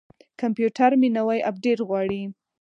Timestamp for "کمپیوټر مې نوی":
0.41-1.39